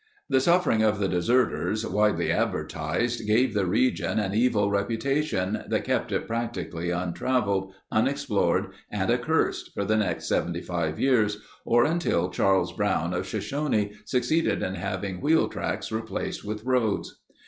[0.29, 6.11] The suffering of the deserters, widely advertised, gave the region an evil reputation that kept
[6.11, 13.13] it practically untraveled, unexplored, and accursed for the next 75 years, or until Charles Brown
[13.13, 17.19] of Shoshone succeeded in having wheel tracks replaced with roads.